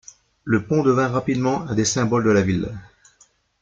[0.45, 2.75] Le pont devint rapidement un des symboles de la ville.